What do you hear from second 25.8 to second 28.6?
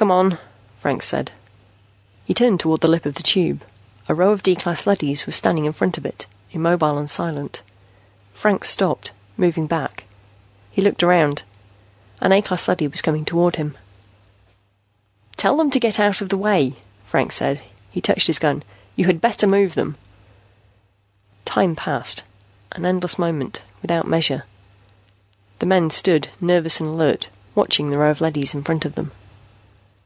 stood, nervous and alert, watching the row of leadys